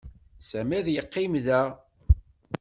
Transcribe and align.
Sami 0.49 0.75
ad 0.77 0.87
yeqqim 0.91 1.33
da. 1.45 1.61